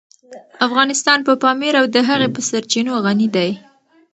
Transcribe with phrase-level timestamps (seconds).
[0.67, 3.49] افغانستان په پامیر او د هغې په سرچینو غني دی.